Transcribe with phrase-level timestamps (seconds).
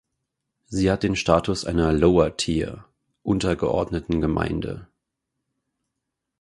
[0.65, 2.85] Sie hat den Status einer Lower Tier
[3.21, 4.87] ("untergeordneten Gemeinde").